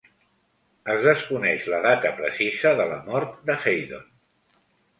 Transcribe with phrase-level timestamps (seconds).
[0.93, 4.13] Es desconeix la data precisa de la mort de Heydon.